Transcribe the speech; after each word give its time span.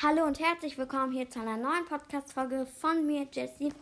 Hallo 0.00 0.22
und 0.22 0.38
herzlich 0.38 0.78
willkommen 0.78 1.10
hier 1.10 1.28
zu 1.28 1.40
einer 1.40 1.56
neuen 1.56 1.84
Podcast-Folge 1.84 2.66
von 2.66 3.04
mir, 3.04 3.26
Jessie. 3.32 3.72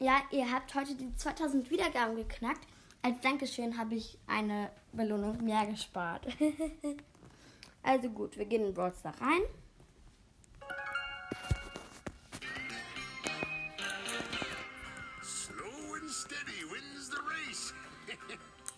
Ja, 0.00 0.16
ihr 0.32 0.50
habt 0.50 0.74
heute 0.74 0.96
die 0.96 1.14
2000 1.14 1.70
Wiedergaben 1.70 2.16
geknackt. 2.16 2.66
Als 3.02 3.20
Dankeschön 3.20 3.78
habe 3.78 3.94
ich 3.94 4.18
eine 4.26 4.72
Belohnung 4.92 5.44
mehr 5.44 5.64
gespart. 5.66 6.26
also 7.84 8.10
gut, 8.10 8.36
wir 8.36 8.46
gehen 8.46 8.66
in 8.66 8.74
Brawl 8.74 8.92
Stars 8.98 9.20
rein. 9.20 9.42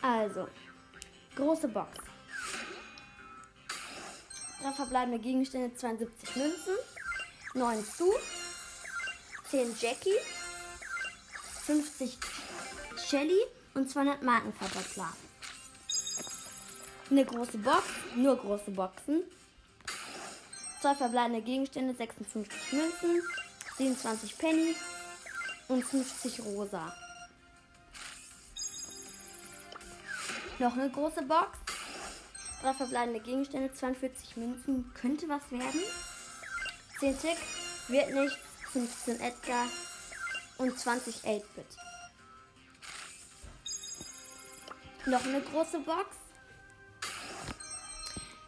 Also, 0.03 0.47
große 1.35 1.69
Box. 1.69 1.97
Drei 4.65 4.73
verbleibende 4.73 5.19
Gegenstände, 5.19 5.77
72 5.77 6.37
Münzen, 6.37 6.73
9 7.53 7.85
Stu, 7.85 8.11
10 9.51 9.77
Jackie, 9.79 10.17
50 11.67 12.17
Shelly 12.97 13.41
und 13.75 13.91
200 13.91 14.23
Markenverdoppler. 14.23 15.13
Eine 17.11 17.27
große 17.27 17.59
Box, 17.59 17.85
nur 18.17 18.39
große 18.39 18.71
Boxen. 18.71 19.25
Zwei 20.81 20.95
verbleibende 20.95 21.43
Gegenstände, 21.43 21.95
56 21.95 22.73
Münzen, 22.73 23.23
27 23.77 24.39
Penny 24.39 24.75
und 25.69 25.85
50 25.85 26.41
Rosa. 26.41 26.91
Noch 30.59 30.73
eine 30.73 30.89
große 30.89 31.21
Box. 31.21 31.64
Drei 32.65 32.73
verbleibende 32.73 33.21
Gegenstände, 33.21 33.71
42 33.75 34.39
Münzen. 34.39 34.91
Könnte 34.95 35.29
was 35.29 35.43
werden. 35.51 35.83
10 36.99 37.19
Tick, 37.19 37.37
wird 37.89 38.15
nichts. 38.15 38.39
15 38.73 39.21
Edgar 39.21 39.67
und 40.57 40.79
20 40.79 41.17
8-Bit. 41.17 41.67
Noch 45.05 45.23
eine 45.27 45.43
große 45.43 45.81
Box. 45.81 46.17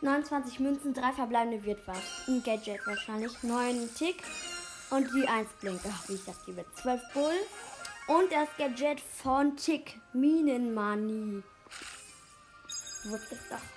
29 0.00 0.60
Münzen, 0.60 0.94
3 0.94 1.12
verbleibende 1.12 1.62
wird 1.64 1.86
was. 1.86 1.98
Ein 2.26 2.42
Gadget 2.42 2.86
wahrscheinlich. 2.86 3.42
9 3.42 3.94
Tick 3.96 4.22
und 4.88 5.12
die 5.12 5.28
1 5.28 5.46
blinkt. 5.60 5.84
Ach, 5.92 6.08
wie 6.08 6.14
ich 6.14 6.24
das 6.24 6.38
liebe. 6.46 6.64
12 6.76 7.02
Bull. 7.12 7.34
Und 8.08 8.32
das 8.32 8.48
Gadget 8.56 8.98
von 8.98 9.58
Tick. 9.58 10.00
Minenmoney. 10.14 11.42
Wusste 13.04 13.34
ich 13.34 13.50
doch. 13.50 13.75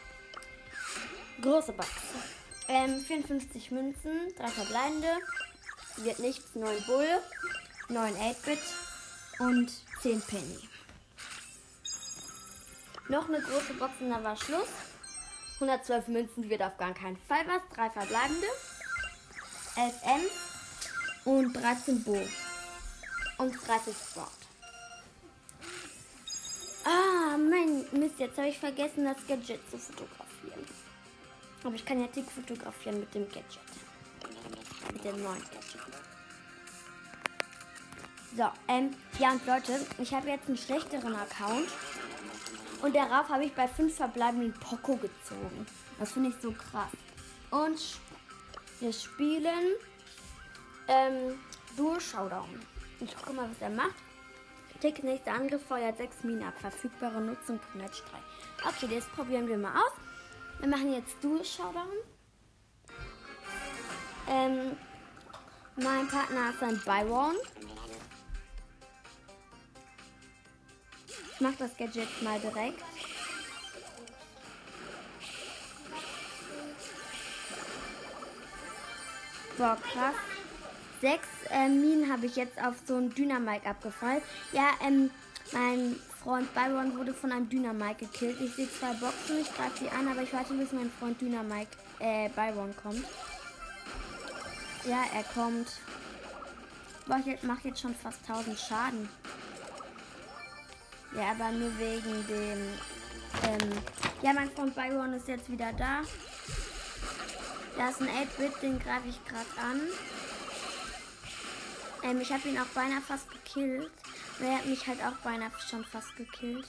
Große 1.41 1.71
Box. 1.71 1.89
Ähm, 2.67 2.99
54 2.99 3.71
Münzen, 3.71 4.33
3 4.37 4.47
verbleibende. 4.47 5.07
Wird 5.97 6.19
nichts, 6.19 6.55
9 6.55 6.83
Bull, 6.85 7.07
9 7.87 8.13
8-Bit 8.15 8.59
und 9.39 9.71
10 10.01 10.21
Penny. 10.21 10.69
Noch 13.07 13.27
eine 13.27 13.41
große 13.41 13.73
Box 13.75 13.93
und 14.01 14.09
dann 14.09 14.23
war 14.23 14.35
Schluss. 14.35 14.67
112 15.55 16.07
Münzen 16.09 16.49
wird 16.49 16.61
auf 16.61 16.77
gar 16.77 16.93
keinen 16.93 17.17
Fall 17.27 17.45
was. 17.47 17.61
3 17.75 17.89
verbleibende. 17.89 18.47
11 19.75 19.93
M 20.03 21.33
und 21.33 21.53
13 21.53 22.03
Bo. 22.03 22.21
Und 23.37 23.67
30 23.67 23.95
Sport. 23.95 24.29
Ah, 26.83 27.37
mein 27.37 27.85
Mist, 27.91 28.19
jetzt 28.19 28.37
habe 28.37 28.49
ich 28.49 28.59
vergessen, 28.59 29.05
das 29.05 29.25
Gadget 29.25 29.69
zu 29.69 29.77
fotografieren. 29.77 30.28
Aber 31.63 31.75
ich 31.75 31.85
kann 31.85 31.99
ja 31.99 32.07
Tick 32.07 32.29
fotografieren 32.29 32.99
mit 32.99 33.13
dem 33.13 33.27
Gadget. 33.27 33.59
Mit 34.93 35.03
dem 35.03 35.23
neuen 35.23 35.41
Gadget. 35.41 35.79
So, 38.35 38.45
ähm, 38.67 38.95
ja 39.17 39.31
und 39.31 39.45
Leute, 39.45 39.85
ich 39.97 40.13
habe 40.13 40.29
jetzt 40.29 40.47
einen 40.47 40.57
schlechteren 40.57 41.15
Account. 41.15 41.67
Und 42.81 42.95
darauf 42.95 43.27
habe 43.29 43.43
ich 43.43 43.53
bei 43.53 43.67
fünf 43.67 43.95
verbleibenden 43.95 44.53
Poco 44.53 44.95
gezogen. 44.95 45.65
Das 45.99 46.13
finde 46.13 46.29
ich 46.29 46.35
so 46.41 46.51
krass. 46.51 46.91
Und 47.51 47.99
wir 48.79 48.93
spielen 48.93 49.75
ähm, 50.87 51.39
Duo 51.75 51.99
Showdown. 51.99 52.61
Ich 53.01 53.15
gucke 53.15 53.33
mal, 53.33 53.49
was 53.49 53.61
er 53.61 53.69
macht. 53.69 53.95
Tick 54.79 55.03
nächster 55.03 55.33
Angriff 55.33 55.65
feuert 55.65 55.97
6 55.97 56.23
Minen 56.23 56.43
ab. 56.43 56.53
Verfügbare 56.59 57.19
Nutzung 57.19 57.59
pro 57.59 57.77
Match 57.77 58.01
3. 58.61 58.69
Okay, 58.69 58.95
das 58.95 59.05
probieren 59.09 59.47
wir 59.47 59.57
mal 59.57 59.75
aus. 59.75 59.91
Wir 60.59 60.67
machen 60.67 60.93
jetzt 60.93 61.15
Duo 61.21 61.41
Showdown. 61.41 61.87
Ähm, 64.27 64.77
mein 65.77 66.07
Partner 66.07 66.49
ist 66.49 66.61
ein 66.61 66.79
Byron. 66.83 67.35
Ich 71.33 71.39
mache 71.39 71.55
das 71.59 71.77
Gadget 71.77 72.21
mal 72.21 72.39
direkt. 72.39 72.83
Boah, 79.57 79.77
krass. 79.81 80.15
Sechs 80.99 81.27
äh, 81.49 81.69
Minen 81.69 82.11
habe 82.11 82.25
ich 82.25 82.35
jetzt 82.35 82.61
auf 82.61 82.75
so 82.85 82.97
ein 82.97 83.13
Dynamike 83.13 83.65
abgefallen. 83.65 84.21
Ja, 84.51 84.71
ähm, 84.85 85.09
mein 85.53 85.95
Freund 86.23 86.53
Byron 86.53 86.97
wurde 86.97 87.13
von 87.13 87.31
einem 87.31 87.47
Dynamike 87.47 88.05
gekillt. 88.05 88.41
Ich 88.41 88.53
sehe 88.55 88.69
zwei 88.69 88.93
Boxen, 88.93 89.39
ich 89.39 89.53
greife 89.53 89.83
die 89.83 89.89
an, 89.89 90.07
aber 90.07 90.21
ich 90.21 90.33
warte, 90.33 90.53
bis 90.53 90.73
mein 90.73 90.91
Freund 90.99 91.19
Dynamike, 91.21 91.77
äh, 91.99 92.29
Byron 92.29 92.75
kommt. 92.83 93.05
Ja, 94.85 95.03
er 95.13 95.23
kommt. 95.33 95.79
Boah, 97.07 97.21
ich 97.25 97.43
mache 97.43 97.69
jetzt 97.69 97.81
schon 97.81 97.95
fast 97.95 98.19
1000 98.27 98.59
Schaden. 98.59 99.09
Ja, 101.15 101.31
aber 101.31 101.51
nur 101.51 101.77
wegen 101.79 102.27
dem. 102.27 102.59
Ähm, 103.43 103.71
ja, 104.21 104.33
mein 104.33 104.51
Freund 104.51 104.75
Byron 104.75 105.13
ist 105.13 105.27
jetzt 105.27 105.49
wieder 105.49 105.71
da. 105.73 106.01
Da 107.77 107.89
ist 107.89 108.01
ein 108.01 108.09
8-Bit, 108.09 108.61
den 108.61 108.79
greife 108.79 109.07
ich 109.07 109.23
gerade 109.25 109.45
an. 109.57 109.81
Ähm, 112.03 112.19
ich 112.21 112.31
habe 112.31 112.47
ihn 112.49 112.59
auch 112.59 112.65
beinahe 112.75 113.01
fast 113.01 113.29
gekillt. 113.31 113.89
Er 114.41 114.57
hat 114.57 114.65
mich 114.65 114.87
halt 114.87 115.03
auch 115.03 115.15
beinahe 115.23 115.51
schon 115.69 115.83
fast 115.83 116.15
gekillt. 116.15 116.67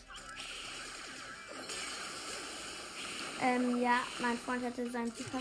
Ähm, 3.40 3.80
ja, 3.80 4.00
mein 4.20 4.36
Freund 4.36 4.64
hatte 4.64 4.90
seinen 4.90 5.12
Super. 5.12 5.40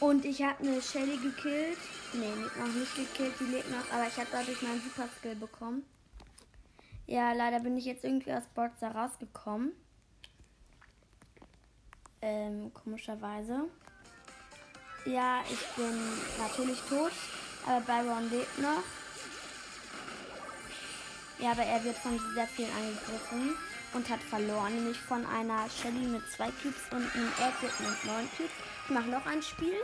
Und 0.00 0.24
ich 0.24 0.42
habe 0.42 0.60
eine 0.60 0.80
Shelly 0.80 1.16
gekillt. 1.16 1.78
Nee, 2.14 2.32
noch 2.58 2.72
nicht 2.72 2.94
gekillt, 2.94 3.34
die 3.40 3.44
lebt 3.44 3.70
noch, 3.70 3.92
aber 3.92 4.06
ich 4.06 4.16
habe 4.16 4.28
dadurch 4.30 4.62
meinen 4.62 4.80
Super 4.80 5.08
Skill 5.18 5.34
bekommen. 5.34 5.84
Ja, 7.06 7.32
leider 7.32 7.60
bin 7.60 7.76
ich 7.76 7.84
jetzt 7.84 8.04
irgendwie 8.04 8.32
aus 8.32 8.44
Boxer 8.54 8.90
rausgekommen. 8.94 9.72
Ähm, 12.22 12.72
komischerweise. 12.72 13.64
Ja, 15.04 15.42
ich 15.50 15.66
bin 15.76 15.98
natürlich 16.38 16.78
tot, 16.88 17.12
aber 17.66 17.80
Byron 17.80 18.30
lebt 18.30 18.58
noch. 18.58 18.82
Ja, 21.38 21.52
aber 21.52 21.62
er 21.62 21.84
wird 21.84 21.96
von 21.96 22.18
sehr 22.34 22.46
vielen 22.48 22.70
angegriffen 22.72 23.56
und 23.94 24.08
hat 24.10 24.20
verloren, 24.20 24.74
nämlich 24.74 24.98
von 24.98 25.24
einer 25.26 25.68
Shelly 25.70 26.06
mit 26.06 26.28
zwei 26.30 26.50
Cubes 26.62 26.82
und 26.90 27.14
einem 27.14 27.32
Airkit 27.40 27.80
mit 27.80 28.04
neun 28.04 28.28
Cubes. 28.36 28.50
Ich 28.84 28.90
mache 28.90 29.08
noch 29.08 29.24
ein 29.24 29.42
Spiel. 29.42 29.76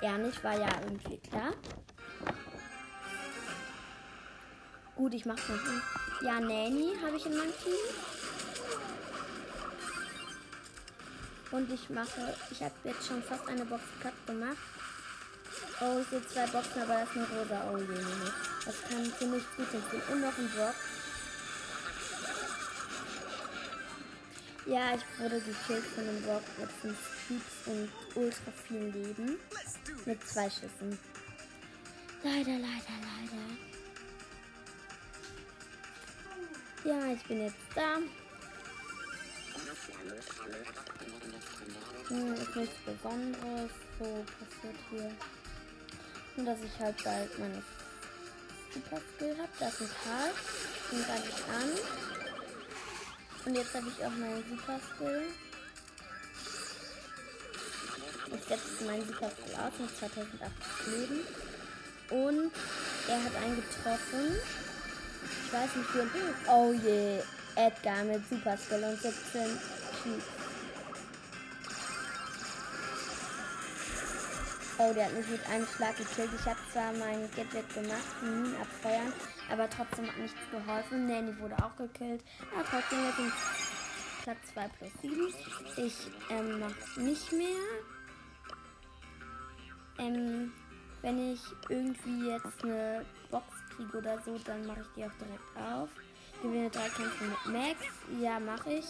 Ja, 0.00 0.16
nicht, 0.16 0.42
war 0.42 0.58
ja 0.58 0.68
irgendwie 0.82 1.18
klar. 1.18 1.52
Gut, 4.96 5.12
ich 5.12 5.26
mache 5.26 5.52
noch 5.52 5.64
ein. 5.64 5.82
Ja, 6.22 6.40
Nanny 6.40 6.96
habe 7.04 7.16
ich 7.16 7.26
in 7.26 7.36
meinem 7.36 7.52
Team. 7.62 7.74
Und 11.50 11.70
ich 11.70 11.90
mache, 11.90 12.34
ich 12.50 12.62
habe 12.62 12.74
jetzt 12.84 13.06
schon 13.06 13.22
fast 13.22 13.46
eine 13.46 13.64
Box 13.66 13.82
platt 14.00 14.14
gemacht. 14.26 14.56
Oh, 15.82 15.98
ich 15.98 16.08
sehe 16.08 16.26
zwei 16.28 16.46
Boxen, 16.46 16.82
aber 16.82 17.02
ist 17.02 17.12
eine 17.14 17.26
rosa. 17.26 17.70
Oh 17.72 17.78
je, 17.78 17.84
nee, 17.84 17.94
nee. 17.94 18.30
Das 18.66 18.82
kann 18.82 19.12
ziemlich 19.18 19.44
gut 19.56 19.66
sein. 19.72 20.02
Und 20.12 20.20
noch 20.20 20.36
ein 20.36 20.50
Brock. 20.50 20.74
Ja, 24.66 24.94
ich 24.94 25.02
wurde 25.18 25.40
gekillt 25.40 25.84
von 25.86 26.06
einem 26.06 26.22
Brock 26.22 26.42
mit 26.58 26.70
5 26.70 26.98
Cubes 27.26 27.44
und 27.64 27.90
ultra 28.14 28.52
viel 28.68 28.82
Leben. 28.90 29.38
Mit 30.04 30.28
zwei 30.28 30.50
Schüssen. 30.50 30.98
Leider, 32.22 32.58
leider, 32.58 32.96
leider. 33.08 33.46
Ja, 36.84 37.12
ich 37.14 37.22
bin 37.22 37.40
jetzt 37.40 37.56
da. 37.74 37.96
Hm, 42.08 42.34
ist 42.34 42.56
nichts 42.56 42.76
Besonderes. 42.84 43.70
So 43.98 44.24
passiert 44.38 44.76
hier. 44.90 45.39
Und 46.40 46.46
dass 46.46 46.58
ich 46.60 46.80
halt 46.80 46.96
bald 47.04 47.38
meine 47.38 47.62
Super 48.72 49.02
Skill 49.14 49.36
habe. 49.36 49.48
Da 49.58 49.68
ist 49.68 49.80
ein 49.82 49.90
Karl. 50.02 50.30
Den 50.90 51.04
greife 51.04 51.28
ich 51.28 51.44
an. 51.54 51.70
Und 53.44 53.54
jetzt 53.56 53.74
habe 53.74 53.86
ich 53.88 54.02
auch 54.02 54.10
meinen 54.12 54.42
Super 54.48 54.80
Skill. 54.80 55.22
Ich 58.32 58.42
setze 58.44 58.84
meinen 58.86 59.06
Superskill 59.06 59.54
aus 59.54 59.72
mit 59.78 59.98
2008 59.98 60.50
Leben. 60.86 61.20
Und 62.08 62.52
er 63.06 63.22
hat 63.22 63.36
einen 63.36 63.56
getroffen. 63.56 64.38
Ich 65.44 65.52
weiß 65.52 65.76
nicht, 65.76 65.94
wie. 65.94 66.50
Oh 66.50 66.72
je. 66.72 67.20
Edgar 67.56 68.02
mit 68.04 68.26
Superskill 68.30 68.82
und 68.84 69.02
17 69.02 69.58
Cubes. 70.02 70.39
Oh, 74.82 74.94
der 74.94 75.06
hat 75.06 75.12
mich 75.12 75.28
mit 75.28 75.46
einem 75.46 75.66
Schlag 75.66 75.94
gekillt. 75.98 76.30
Ich 76.34 76.46
habe 76.46 76.58
zwar 76.72 76.90
mein 76.94 77.28
Gadget 77.36 77.68
gemacht, 77.74 78.22
Minen 78.22 78.56
abfeuern, 78.56 79.12
aber 79.50 79.68
trotzdem 79.68 80.06
hat 80.06 80.16
nichts 80.16 80.38
geholfen. 80.50 81.06
Nanny 81.06 81.38
wurde 81.38 81.54
auch 81.62 81.76
gekillt. 81.76 82.24
Aber 82.54 82.64
trotzdem 82.64 83.04
jetzt 83.04 83.18
in 83.18 83.32
Platz 84.22 84.38
2 84.54 84.68
plus 84.68 84.92
7. 85.02 85.34
Ich 85.76 85.94
ähm, 86.30 86.60
mache 86.60 86.98
nicht 86.98 87.30
mehr. 87.30 87.60
Ähm, 89.98 90.50
wenn 91.02 91.34
ich 91.34 91.42
irgendwie 91.68 92.28
jetzt 92.30 92.64
eine 92.64 93.04
Box 93.30 93.44
kriege 93.76 93.98
oder 93.98 94.18
so, 94.22 94.38
dann 94.38 94.64
mache 94.64 94.80
ich 94.80 94.88
die 94.96 95.04
auch 95.04 95.14
direkt 95.20 95.56
auf. 95.58 95.90
Gewinne 96.42 96.70
drei 96.70 96.88
Kämpfe 96.88 97.24
mit 97.24 97.52
Max. 97.52 97.80
Ja, 98.18 98.40
mache 98.40 98.72
ich. 98.72 98.86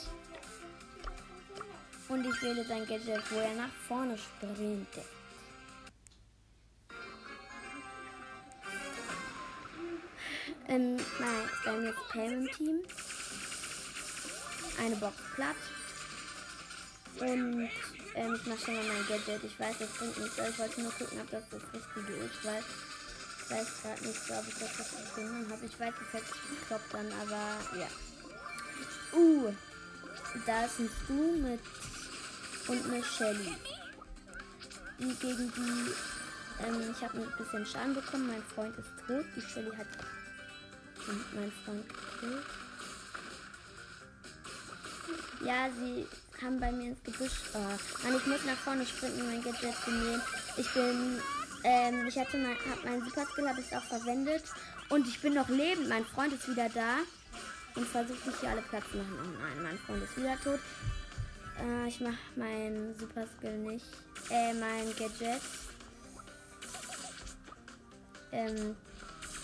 Und 2.08 2.24
ich 2.24 2.42
wähle 2.42 2.64
sein 2.64 2.86
Gadget, 2.86 3.28
wo 3.32 3.40
er 3.40 3.54
nach 3.54 3.72
vorne 3.88 4.16
sprintet. 4.16 5.19
Ähm, 10.70 10.96
nein, 11.18 11.50
bei 11.64 11.72
mir 11.72 11.90
ist 11.90 12.08
Pam 12.10 12.30
im 12.30 12.50
Team. 12.52 12.78
Eine 14.78 14.94
Box 14.96 15.16
platt. 15.34 15.56
Und 17.18 17.68
ähm, 18.14 18.34
ich 18.34 18.46
mache 18.46 18.58
schon 18.64 18.76
mal 18.76 18.84
mein 18.84 19.06
Gadget. 19.08 19.42
Ich 19.42 19.58
weiß, 19.58 19.78
das 19.80 19.88
bringt 19.90 20.16
nichts, 20.16 20.38
aber 20.38 20.48
ich 20.48 20.58
wollte 20.60 20.80
nur 20.80 20.92
gucken, 20.92 21.20
ob 21.20 21.28
das 21.28 21.42
das 21.50 21.62
Richtige 21.74 22.12
ist, 22.18 22.44
weil 22.44 22.62
ich 22.62 23.50
weiß 23.50 23.82
gerade 23.82 24.06
nicht 24.06 24.24
so, 24.24 24.34
ob 24.34 24.46
ich 24.46 24.54
das 24.54 24.78
richtig 24.78 25.14
gefunden 25.16 25.50
habe. 25.50 25.66
Ich 25.66 25.80
weiß, 25.80 25.94
es 26.06 26.14
hat 26.14 26.28
sich 26.28 26.60
gekloppt 26.60 26.94
dann, 26.94 27.12
aber 27.20 27.80
ja. 27.80 27.88
Uh, 29.12 29.52
da 30.46 30.66
ist 30.66 30.78
ein 30.78 30.90
Stu 31.04 31.32
mit 31.32 31.60
und 32.68 32.92
eine 32.92 33.02
Shelly. 33.02 33.56
Die 35.00 35.14
gegen 35.16 35.52
die, 35.52 36.64
ähm, 36.64 36.94
ich 36.94 37.02
habe 37.02 37.18
ein 37.18 37.32
bisschen 37.36 37.66
Schaden 37.66 37.94
bekommen. 37.94 38.28
Mein 38.28 38.44
Freund 38.54 38.78
ist 38.78 38.90
tot. 39.04 39.24
Die 39.34 39.40
Shelly 39.40 39.74
hat 39.76 39.88
mein 41.34 41.52
Freund 41.64 41.88
gekillt. 41.88 42.44
Ja, 45.44 45.68
sie 45.70 46.06
kam 46.38 46.60
bei 46.60 46.70
mir 46.70 46.90
ins 46.90 47.02
Gebüsch. 47.02 47.40
Oh, 47.54 47.58
Mann, 47.58 48.16
ich 48.16 48.26
muss 48.26 48.44
nach 48.44 48.56
vorne 48.56 48.86
sprinten, 48.86 49.26
mein 49.26 49.42
Gadget 49.42 49.74
zu 49.84 49.90
nehmen. 49.90 50.22
Ich 50.56 50.72
bin, 50.74 51.20
ähm, 51.64 52.06
ich 52.06 52.18
hatte 52.18 52.36
mein, 52.38 52.56
hab 52.70 52.84
meinen 52.84 53.04
Superskill, 53.04 53.48
habe 53.48 53.60
ich 53.60 53.76
auch 53.76 53.84
verwendet. 53.84 54.44
Und 54.90 55.06
ich 55.06 55.20
bin 55.20 55.34
noch 55.34 55.48
lebend. 55.48 55.88
Mein 55.88 56.04
Freund 56.04 56.32
ist 56.32 56.48
wieder 56.48 56.68
da. 56.68 56.98
Und 57.76 57.86
versucht 57.86 58.26
mich 58.26 58.36
hier 58.40 58.50
alle 58.50 58.62
Platz 58.62 58.84
zu 58.90 58.96
machen. 58.96 59.18
Oh 59.22 59.42
nein, 59.42 59.62
mein 59.62 59.78
Freund 59.78 60.02
ist 60.02 60.16
wieder 60.16 60.36
tot. 60.42 60.60
Äh, 61.58 61.88
ich 61.88 62.00
mache 62.00 62.18
meinen 62.36 62.98
Superskill 62.98 63.58
nicht. 63.58 63.86
Äh, 64.30 64.54
mein 64.54 64.94
Gadget. 64.98 65.40
Ähm, 68.32 68.76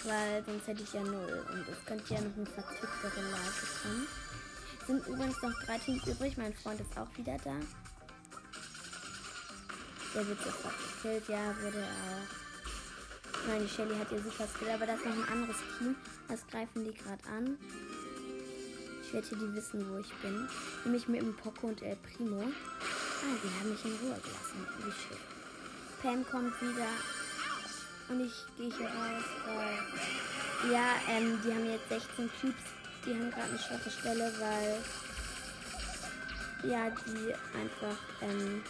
weil 0.06 0.44
sonst 0.44 0.66
hätte 0.66 0.82
ich 0.82 0.92
ja 0.92 1.02
null. 1.02 1.44
Und 1.52 1.68
es 1.68 1.84
könnte 1.86 2.14
ja 2.14 2.20
noch 2.20 2.36
eine 2.36 2.46
verzwicktere 2.46 3.22
Lage 3.30 3.66
kommen. 3.82 4.06
Sind 4.86 5.06
übrigens 5.06 5.42
noch 5.42 5.52
drei 5.64 5.78
Teams 5.78 6.06
übrig. 6.06 6.36
Mein 6.36 6.54
Freund 6.54 6.80
ist 6.80 6.96
auch 6.96 7.08
wieder 7.16 7.36
da. 7.44 7.56
Der 10.14 10.28
wird 10.28 10.38
sofort 10.42 10.74
gekillt. 11.02 11.28
Ja, 11.28 11.54
wurde 11.60 11.78
er 11.78 11.84
auch. 11.84 12.46
Nein, 13.48 13.62
die 13.62 13.68
Shelly 13.68 13.96
hat 13.96 14.10
ihr 14.12 14.22
super 14.22 14.46
Skill, 14.46 14.70
aber 14.70 14.86
das 14.86 14.98
ist 14.98 15.06
noch 15.06 15.14
ein 15.14 15.28
anderes 15.28 15.56
Team. 15.78 15.94
Das 16.28 16.46
greifen 16.46 16.84
die 16.84 16.94
gerade 16.94 17.22
an. 17.28 17.58
Ich 19.02 19.12
wette, 19.12 19.36
die 19.36 19.54
wissen, 19.54 19.88
wo 19.90 19.98
ich 19.98 20.12
bin. 20.14 20.48
Nämlich 20.84 21.06
mit 21.06 21.20
dem 21.20 21.36
Poco 21.36 21.68
und 21.68 21.82
El 21.82 21.96
Primo. 21.96 22.42
Ah, 22.42 23.36
die 23.42 23.60
haben 23.60 23.70
mich 23.70 23.84
in 23.84 23.92
Ruhe 24.02 24.18
gelassen. 24.20 24.66
Wie 24.78 24.92
schön. 24.92 25.18
Pam 26.02 26.26
kommt 26.28 26.60
wieder. 26.60 26.86
Und 28.08 28.20
ich 28.20 28.32
gehe 28.56 28.72
hier 28.76 28.86
raus, 28.86 29.24
weil. 29.46 30.72
Ja, 30.72 30.94
ähm, 31.08 31.40
die 31.44 31.52
haben 31.52 31.66
jetzt 31.66 31.88
16 31.88 32.30
Cubes. 32.40 32.54
Die 33.04 33.10
haben 33.10 33.30
gerade 33.30 33.50
eine 33.50 33.58
schwache 33.58 33.90
Stelle, 33.90 34.32
weil. 34.38 34.78
Ja, 36.70 36.90
die 36.90 37.34
einfach. 37.58 37.98
Ähm, 38.22 38.62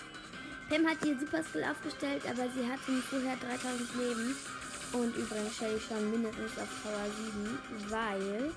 Pam 0.68 0.86
hat 0.86 1.04
ihr 1.04 1.18
Super 1.18 1.42
Skill 1.44 1.64
aufgestellt, 1.64 2.22
aber 2.28 2.48
sie 2.50 2.66
hatten 2.66 3.02
vorher 3.02 3.36
3000 3.36 3.94
Leben. 3.96 4.36
Und 4.92 5.16
übrigens 5.16 5.56
Shelly 5.56 5.80
schon 5.80 6.10
mindestens 6.10 6.58
auf 6.58 6.68
Power 6.82 7.06
7, 7.06 7.90
weil 7.90 8.52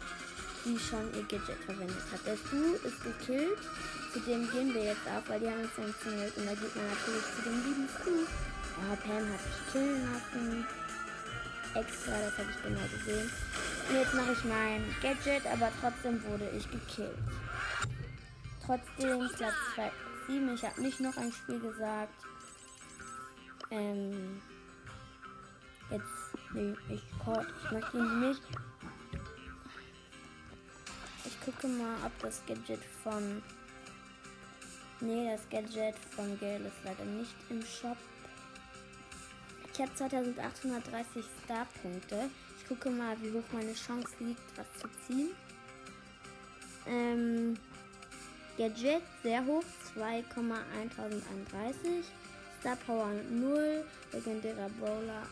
sie 0.63 0.79
schon 0.79 1.05
ihr 1.13 1.23
Gadget 1.23 1.63
verwendet 1.65 2.03
hat. 2.11 2.25
Der 2.25 2.37
Stu 2.37 2.75
ist 2.87 3.03
gekillt. 3.03 3.59
Zu 4.13 4.19
dem 4.21 4.49
gehen 4.51 4.73
wir 4.73 4.83
jetzt 4.85 5.05
auf, 5.07 5.27
weil 5.27 5.39
die 5.39 5.47
haben 5.47 5.61
uns 5.61 5.77
umzingelt. 5.77 6.35
Und 6.37 6.45
da 6.45 6.53
geht 6.53 6.75
man 6.75 6.87
natürlich 6.87 7.25
zu 7.35 7.41
dem 7.43 7.63
lieben 7.63 7.89
Stu. 7.89 8.25
Oh, 8.81 8.95
Pam 8.95 9.17
hat 9.17 9.45
mich 9.45 9.71
killen 9.71 10.13
lassen. 10.13 10.65
Extra, 11.75 12.11
das 12.11 12.37
habe 12.37 12.49
ich 12.49 12.63
genau 12.63 12.87
gesehen. 12.91 13.31
Und 13.89 13.95
jetzt 13.95 14.13
mache 14.13 14.31
ich 14.31 14.43
mein 14.45 14.95
Gadget, 15.01 15.45
aber 15.45 15.69
trotzdem 15.81 16.23
wurde 16.23 16.49
ich 16.49 16.69
gekillt. 16.71 17.17
Trotzdem 18.65 19.29
Platz 19.35 19.55
2 19.75 19.91
7. 20.27 20.53
Ich 20.53 20.63
habe 20.63 20.81
nicht 20.81 20.99
noch 20.99 21.17
ein 21.17 21.31
Spiel 21.31 21.59
gesagt. 21.59 22.13
Ähm, 23.71 24.41
jetzt 25.91 26.53
nehme 26.53 26.77
ich 26.89 27.03
Cord. 27.23 27.47
Ich 27.63 27.71
möchte 27.71 27.97
ihn 27.97 28.19
nicht. 28.21 28.41
Ich 31.25 31.41
gucke 31.41 31.67
mal, 31.67 31.97
ob 32.05 32.17
das 32.19 32.41
Gadget 32.47 32.83
von. 33.03 33.41
Nee, 35.01 35.31
das 35.31 35.47
Gadget 35.49 35.95
von 36.15 36.39
Gale 36.39 36.67
ist 36.67 36.83
leider 36.83 37.05
nicht 37.05 37.35
im 37.49 37.61
Shop. 37.63 37.97
Ich 39.79 39.85
habe 39.85 39.95
2830 39.95 41.23
Star-Punkte. 41.45 42.29
Ich 42.57 42.67
gucke 42.67 42.89
mal, 42.89 43.15
wie 43.21 43.31
hoch 43.31 43.45
meine 43.53 43.73
Chance 43.73 44.09
liegt, 44.19 44.41
was 44.57 44.65
zu 44.77 44.89
ziehen. 45.07 45.29
Ähm, 46.85 47.57
Gadget 48.57 49.01
sehr 49.23 49.45
hoch, 49.45 49.63
2,1031. 49.97 52.03
Star 52.59 52.75
Power 52.85 53.13
0. 53.29 53.85
Legendärer 54.11 54.69
Brawler. 54.81 55.25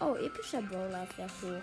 Oh, 0.00 0.14
epischer 0.16 0.60
Brawler 0.60 1.08
sehr 1.16 1.30
hoch. 1.40 1.62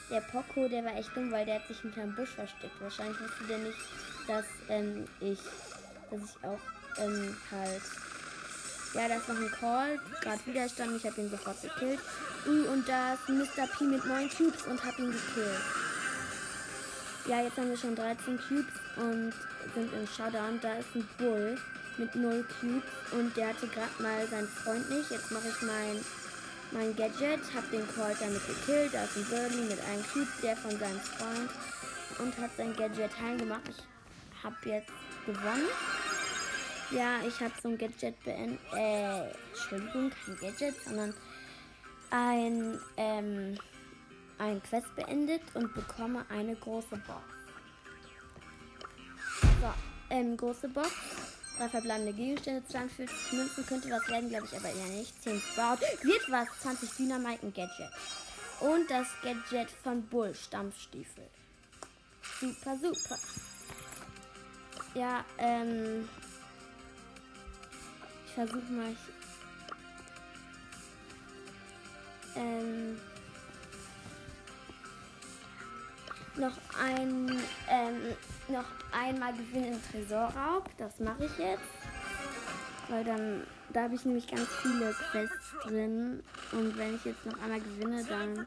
Der 0.10 0.22
Poco, 0.22 0.68
der 0.68 0.86
war 0.86 0.96
echt 0.96 1.16
dumm, 1.16 1.32
weil 1.32 1.46
der 1.46 1.56
hat 1.56 1.68
sich 1.68 1.80
hinterm 1.82 2.16
Busch 2.16 2.30
versteckt. 2.30 2.80
Wahrscheinlich 2.80 3.20
wusste 3.20 3.44
der 3.50 3.58
nicht, 3.58 3.78
dass 4.28 4.46
ähm, 4.70 5.06
ich, 5.20 5.40
dass 6.10 6.22
ich 6.22 6.44
auch 6.44 6.60
ähm, 6.98 7.36
halt, 7.52 7.82
ja, 8.94 9.08
das 9.10 9.28
war 9.28 9.36
ein 9.36 9.52
Call, 9.52 10.00
gerade 10.22 10.46
Widerstand, 10.46 10.96
ich 10.96 11.06
habe 11.06 11.22
ihn 11.22 11.30
sofort 11.30 11.62
gekillt. 11.62 12.00
Und 12.46 12.88
da 12.88 13.14
ist 13.14 13.28
Mr. 13.28 13.68
P 13.68 13.84
mit 13.84 14.06
neun 14.06 14.30
Cubes 14.30 14.66
und 14.68 14.82
habe 14.84 15.02
ihn 15.02 15.12
gekillt. 15.12 15.62
Ja, 17.28 17.42
jetzt 17.42 17.58
haben 17.58 17.70
wir 17.70 17.78
schon 17.78 17.96
13 17.96 18.40
Cubes 18.48 18.74
und 18.96 19.34
sind 19.76 19.94
im 19.94 20.08
Showdown. 20.08 20.60
Da 20.62 20.78
ist 20.78 20.96
ein 20.96 21.08
Bull 21.18 21.58
mit 21.98 22.16
0 22.16 22.46
Cubes 22.62 23.12
und 23.12 23.36
der 23.36 23.50
hatte 23.50 23.68
gerade 23.68 24.02
mal 24.02 24.26
seinen 24.28 24.48
Freund 24.48 24.90
nicht. 24.90 25.12
Jetzt 25.12 25.32
mache 25.32 25.50
ich 25.50 25.62
mein, 25.62 26.00
mein 26.72 26.96
Gadget, 26.96 27.40
hab 27.56 27.70
den 27.72 27.88
Colt 27.96 28.18
damit 28.20 28.46
gekillt. 28.48 28.94
Da 28.94 29.04
ist 29.04 29.18
ein 29.18 29.26
Birdie 29.26 29.70
mit 29.70 29.80
einem 29.86 30.04
Cube, 30.12 30.28
der 30.42 30.58
von 30.58 30.72
seinem 30.72 31.00
Freund 31.00 31.50
und 32.20 32.38
hat 32.38 32.52
sein 32.58 32.76
Gadget 32.76 33.12
heimgemacht. 33.20 33.62
Ich 33.70 34.44
habe 34.44 34.56
jetzt 34.66 34.92
gewonnen. 35.26 35.68
Ja, 36.92 37.20
ich 37.28 37.40
habe 37.42 37.54
so 37.62 37.70
ein 37.70 37.78
Gadget 37.78 38.24
beendet. 38.24 38.60
Äh, 38.74 39.30
Entschuldigung, 39.50 40.12
kein 40.26 40.38
Gadget, 40.40 40.76
sondern 40.84 41.14
ein, 42.10 42.80
ähm, 42.96 43.58
ein 44.38 44.64
Quest 44.64 44.96
beendet 44.96 45.42
und 45.54 45.74
bekomme 45.74 46.26
eine 46.30 46.56
große 46.56 46.96
Box. 47.06 47.24
So, 49.62 49.74
ähm, 50.10 50.38
große 50.38 50.70
Box. 50.70 50.92
Drei 51.58 51.70
verbleibende 51.70 52.14
Gegenstände, 52.14 52.64
42 52.68 53.34
Münzen, 53.34 53.66
könnte 53.66 53.90
was 53.90 54.08
werden, 54.10 54.30
glaube 54.30 54.46
ich, 54.46 54.56
aber 54.56 54.70
eher 54.70 54.88
nicht. 54.90 55.24
10 55.24 55.42
Sprout, 55.42 55.80
wird 56.04 56.30
was, 56.30 56.48
20 56.62 56.90
Dynamite, 56.98 57.46
ein 57.46 57.54
Gadget. 57.54 57.92
Und 58.60 58.90
das 58.92 59.08
Gadget 59.24 59.72
von 59.84 60.04
Bull, 60.08 60.36
Stampfstiefel. 60.36 61.24
Super, 62.40 62.78
super. 62.78 63.18
Ja, 64.94 65.26
ähm, 65.40 66.08
ich 68.28 68.34
versuche 68.34 68.72
mal, 68.72 68.96
ähm, 72.36 73.00
noch 76.36 76.58
ein, 76.80 77.42
ähm, 77.68 78.16
noch 78.50 78.66
einmal 78.92 79.34
gewinnen 79.34 79.74
im 79.74 79.82
Tresorraub. 79.92 80.70
Das 80.78 81.00
mache 81.00 81.26
ich 81.26 81.38
jetzt. 81.38 81.64
Weil 82.90 83.04
dann, 83.04 83.44
da 83.74 83.84
habe 83.84 83.96
ich 83.96 84.06
nämlich 84.06 84.28
ganz 84.28 84.48
viele 84.62 84.94
Quests 85.12 85.52
drin. 85.64 86.24
Und 86.52 86.78
wenn 86.78 86.96
ich 86.96 87.06
jetzt 87.06 87.26
noch 87.26 87.40
einmal 87.42 87.60
gewinne, 87.60 88.04
dann 88.06 88.46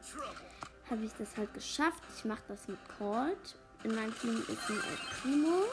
habe 0.89 1.05
ich 1.05 1.11
das 1.17 1.37
halt 1.37 1.53
geschafft. 1.53 2.03
Ich 2.15 2.25
mache 2.25 2.41
das 2.47 2.67
mit 2.67 2.79
Colt. 2.97 3.55
In 3.83 3.95
meinem 3.95 4.17
Team 4.19 4.37
ist 4.47 4.69
ein 4.69 4.77
El 4.77 4.97
Primo, 5.21 5.63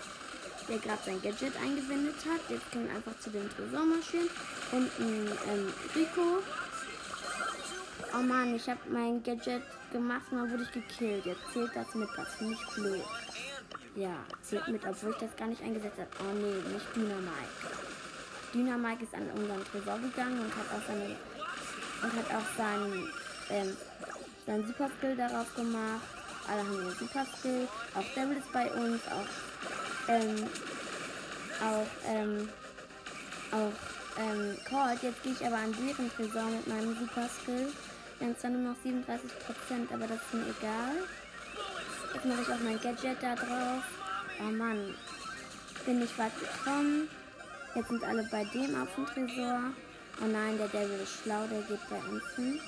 der 0.68 0.78
gerade 0.78 1.02
sein 1.04 1.20
Gadget 1.22 1.56
eingewendet 1.56 2.16
hat. 2.24 2.40
Jetzt 2.48 2.70
können 2.72 2.88
wir 2.88 2.96
einfach 2.96 3.18
zu 3.20 3.30
den 3.30 3.48
Tresormaschinen. 3.50 4.30
Und 4.72 4.90
ein 4.98 5.28
ähm, 5.50 5.72
Rico. 5.94 6.42
Oh 8.14 8.22
Mann, 8.22 8.54
ich 8.54 8.68
habe 8.68 8.80
mein 8.90 9.22
Gadget 9.22 9.62
gemacht 9.92 10.22
und 10.30 10.38
dann 10.38 10.50
wurde 10.50 10.62
ich 10.62 10.72
gekillt. 10.72 11.26
Jetzt 11.26 11.52
zählt 11.52 11.70
das 11.74 11.94
mit, 11.94 12.08
das 12.16 12.34
finde 12.36 12.54
ich 12.54 12.74
blöd. 12.74 13.04
Ja, 13.98 14.14
zählt 14.42 14.68
mit, 14.68 14.86
obwohl 14.86 15.10
ich 15.10 15.16
das 15.16 15.36
gar 15.36 15.48
nicht 15.48 15.60
eingesetzt 15.60 15.98
habe. 15.98 16.08
Oh 16.20 16.32
nee, 16.32 16.72
nicht 16.72 16.86
Dynamite. 16.94 17.58
Dynamite 18.54 19.02
ist 19.02 19.12
an 19.12 19.28
unseren 19.34 19.64
Tresor 19.64 19.98
gegangen 19.98 20.38
und 20.38 20.54
hat 20.54 20.66
auch 20.70 20.86
seine 20.86 21.16
und 22.02 22.12
hat 22.12 22.30
auch 22.30 22.56
seinen, 22.56 23.08
ähm, 23.50 23.76
seinen 24.46 24.66
Super 24.68 24.88
Skill 24.96 25.16
darauf 25.16 25.52
gemacht. 25.56 26.06
Alle 26.46 26.60
haben 26.60 26.78
einen 26.78 26.94
Super 26.96 27.26
Skill. 27.26 27.66
Auch 27.96 28.04
Devil 28.14 28.36
ist 28.36 28.52
bei 28.52 28.70
uns, 28.70 29.02
auch, 29.08 30.08
ähm, 30.08 30.46
auch, 31.60 31.86
ähm, 32.06 32.48
auch, 33.50 34.22
ähm, 34.22 34.56
Colt. 34.70 35.02
Jetzt 35.02 35.24
gehe 35.24 35.32
ich 35.32 35.44
aber 35.44 35.56
an 35.56 35.74
deren 35.74 36.08
Tresor 36.14 36.48
mit 36.50 36.68
meinem 36.68 36.96
Super 37.00 37.28
Skill. 37.28 37.72
Wir 38.20 38.28
haben 38.28 38.38
zwar 38.38 38.50
nur 38.50 38.72
noch 38.72 38.76
37 38.80 39.30
Prozent, 39.40 39.92
aber 39.92 40.06
das 40.06 40.18
ist 40.18 40.34
mir 40.34 40.54
egal. 40.56 41.02
Jetzt 42.18 42.26
mache 42.26 42.42
ich 42.42 42.48
auch 42.48 42.64
mein 42.64 42.80
Gadget 42.80 43.22
da 43.22 43.36
drauf. 43.36 43.84
Oh 44.40 44.50
Mann. 44.50 44.92
Bin 45.86 46.00
nicht 46.00 46.18
weit 46.18 46.32
gekommen. 46.40 47.08
Jetzt 47.76 47.90
sind 47.90 48.02
alle 48.02 48.24
bei 48.24 48.44
dem 48.46 48.74
auf 48.82 48.92
dem 48.96 49.06
Tresor. 49.06 49.70
Oh 50.20 50.26
nein, 50.26 50.58
der 50.58 50.66
Devil 50.66 50.98
ist 50.98 51.22
schlau, 51.22 51.46
der 51.46 51.62
geht 51.62 51.88
bei 51.88 51.98
uns 52.10 52.24
hin. 52.34 52.60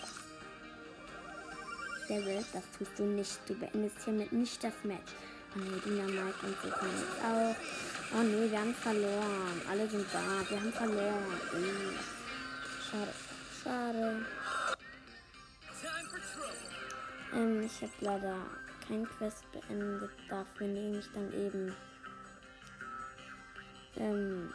Devil, 2.09 2.45
das 2.53 2.63
tust 2.79 2.97
du 2.97 3.03
nicht. 3.03 3.41
Du 3.49 3.55
beendest 3.57 3.97
hiermit 4.05 4.31
nicht 4.31 4.63
das 4.63 4.75
Match. 4.85 5.13
Oh 5.57 5.59
nee, 5.59 5.81
Dynamite 5.85 6.47
und 6.47 6.57
so 6.63 6.69
kommen 6.71 6.93
jetzt 6.97 7.25
auch. 7.25 7.57
Oh 8.17 8.23
nee, 8.23 8.53
wir 8.53 8.61
haben 8.61 8.75
verloren. 8.75 9.63
Alle 9.69 9.89
sind 9.89 10.07
da. 10.13 10.49
Wir 10.49 10.61
haben 10.61 10.73
verloren. 10.73 11.25
Mm. 11.55 11.99
Schade. 12.89 13.15
Schade. 13.65 14.27
Ähm, 17.35 17.63
ich 17.63 17.83
habe 17.83 17.93
leider 17.99 18.37
kein 18.91 19.07
Quest 19.07 19.45
beendet. 19.53 20.11
Dafür 20.29 20.67
nehme 20.67 20.99
ich 20.99 21.07
dann 21.13 21.33
eben 21.33 21.75
ähm, 23.97 24.53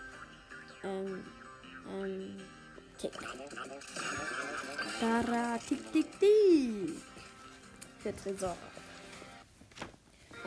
ähm, 0.83 1.23
ähm, 1.89 2.37
Tick. 2.97 3.11
Tara, 4.99 5.57
tick, 5.57 5.91
tick, 5.91 6.19
tick. 6.19 7.01
Für 7.99 8.15
Tresor. 8.15 8.57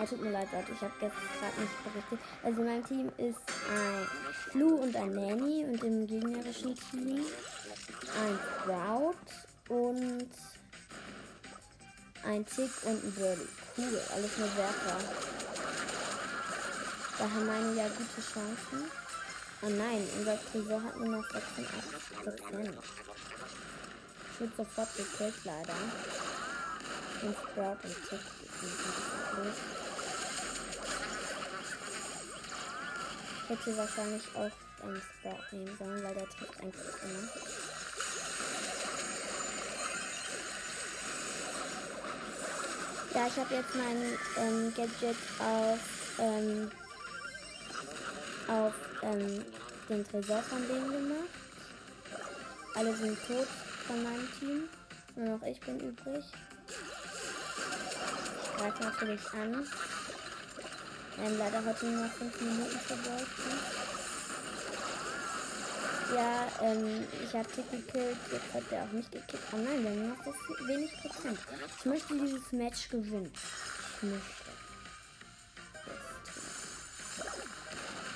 Oh, 0.01 0.05
tut 0.07 0.23
mir 0.23 0.31
leid, 0.31 0.49
Leute, 0.53 0.73
ich 0.73 0.81
habe 0.81 0.95
gestern 1.01 1.23
gerade 1.41 1.61
nicht 1.61 1.85
berichtet. 1.85 2.19
Also 2.45 2.63
mein 2.63 2.85
Team 2.85 3.09
ist 3.17 3.41
ein 3.69 4.07
Flu 4.51 4.77
und 4.77 4.95
ein 4.97 5.13
Nanny 5.13 5.65
und 5.65 5.83
im 5.83 6.07
gegnerischen 6.07 6.75
Team 6.77 7.25
ein 8.17 8.39
Sprout 8.63 9.15
und 9.69 10.31
ein 12.25 12.47
Tick 12.47 12.71
und 12.85 13.05
ein 13.05 13.13
Birdie. 13.13 13.49
Cool, 13.79 14.03
alles 14.13 14.37
nur 14.39 14.57
Werfer. 14.57 14.99
Da 17.17 17.25
haben 17.31 17.47
meine 17.47 17.75
ja 17.77 17.87
gute 17.87 18.21
Chancen. 18.21 18.91
Oh 19.63 19.69
nein, 19.69 20.05
unser 20.19 20.37
Tresor 20.51 20.83
hat 20.83 20.97
nur 20.97 21.07
noch 21.07 21.31
86 21.31 21.65
Prozent. 22.17 22.77
Ich 24.33 24.41
würde 24.41 24.53
sofort 24.57 24.97
gekillt, 24.97 25.45
leider. 25.45 25.75
Und 27.23 27.37
Sprout 27.37 27.79
und 27.85 28.09
Tick. 28.09 28.21
Ich 33.45 33.49
hätte 33.49 33.77
wahrscheinlich 33.77 34.25
auch 34.35 34.85
einen 34.85 35.03
Sprout 35.03 35.57
nehmen 35.57 35.79
sollen, 35.79 36.03
weil 36.03 36.15
der 36.15 36.29
trifft 36.29 36.61
eigentlich 36.61 37.03
immer. 37.05 37.29
Ja, 43.19 43.27
ich 43.27 43.37
habe 43.37 43.53
jetzt 43.53 43.75
mein 43.75 43.97
ähm, 44.37 44.73
Gadget 44.77 45.17
auf, 45.41 45.81
ähm, 46.21 46.71
auf 48.47 48.73
ähm, 49.03 49.45
den 49.89 50.07
Tresor 50.07 50.41
von 50.43 50.69
denen 50.69 50.93
gemacht. 50.93 51.29
Alle 52.77 52.95
sind 52.95 53.19
tot 53.27 53.49
von 53.89 54.05
meinem 54.05 54.29
Team. 54.39 54.69
Nur 55.17 55.37
noch 55.37 55.43
ich 55.45 55.59
bin 55.63 55.81
übrig. 55.81 56.25
Ich 58.45 58.57
greife 58.57 58.85
natürlich 58.85 59.33
an. 59.33 59.67
Wir 61.17 61.25
haben 61.25 61.39
leider 61.39 61.65
heute 61.65 61.87
nur 61.87 62.05
noch 62.05 62.13
5 62.13 62.41
Minuten 62.41 62.79
verbolten. 62.79 63.88
Ja, 66.15 66.49
ähm, 66.63 67.07
ich 67.23 67.35
habe 67.35 67.47
Tick 67.53 67.71
gekillt, 67.71 68.17
jetzt 68.33 68.55
hat 68.55 68.63
er 68.71 68.85
auch 68.85 68.93
mich 68.93 69.11
gekillt. 69.11 69.43
Oh 69.53 69.57
nein, 69.57 70.09
noch 70.09 70.25
so 70.25 70.33
viel, 70.33 70.69
wenig 70.69 70.91
Prozent. 71.03 71.39
Ich 71.79 71.85
möchte 71.85 72.15
dieses 72.15 72.53
Match 72.53 72.89
gewinnen. 72.89 73.31
Ich 73.97 74.03
möchte. 74.03 74.49